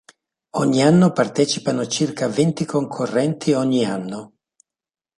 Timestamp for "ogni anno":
0.55-1.11, 3.53-4.33